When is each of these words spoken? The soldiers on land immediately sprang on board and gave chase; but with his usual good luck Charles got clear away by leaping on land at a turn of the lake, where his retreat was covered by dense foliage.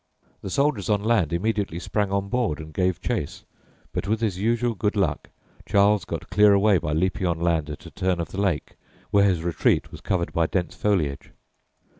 The 0.41 0.49
soldiers 0.49 0.89
on 0.89 1.03
land 1.03 1.31
immediately 1.31 1.77
sprang 1.77 2.11
on 2.11 2.27
board 2.27 2.59
and 2.59 2.73
gave 2.73 2.99
chase; 2.99 3.43
but 3.93 4.07
with 4.07 4.19
his 4.19 4.39
usual 4.39 4.73
good 4.73 4.95
luck 4.95 5.29
Charles 5.63 6.05
got 6.05 6.31
clear 6.31 6.53
away 6.53 6.79
by 6.79 6.93
leaping 6.93 7.27
on 7.27 7.39
land 7.39 7.69
at 7.69 7.85
a 7.85 7.91
turn 7.91 8.19
of 8.19 8.29
the 8.31 8.41
lake, 8.41 8.77
where 9.11 9.25
his 9.25 9.43
retreat 9.43 9.91
was 9.91 10.01
covered 10.01 10.33
by 10.33 10.47
dense 10.47 10.73
foliage. 10.73 11.29